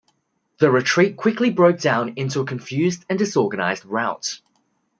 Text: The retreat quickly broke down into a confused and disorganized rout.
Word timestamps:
The 0.57 0.71
retreat 0.71 1.15
quickly 1.15 1.51
broke 1.51 1.79
down 1.79 2.13
into 2.15 2.39
a 2.39 2.45
confused 2.47 3.05
and 3.07 3.19
disorganized 3.19 3.85
rout. 3.85 4.41